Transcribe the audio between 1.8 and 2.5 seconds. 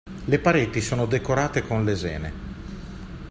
lesene.